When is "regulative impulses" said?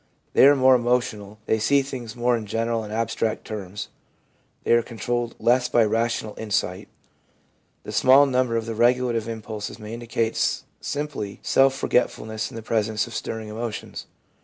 8.73-9.77